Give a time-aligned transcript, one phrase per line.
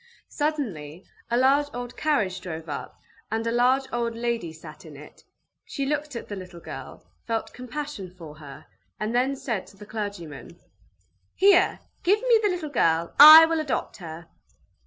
[0.29, 5.23] Suddenly a large old carriage drove up, and a large old lady sat in it:
[5.63, 8.65] she looked at the little girl, felt compassion for her,
[8.99, 10.59] and then said to the clergyman:
[11.35, 13.13] "Here, give me the little girl.
[13.19, 14.27] I will adopt her!"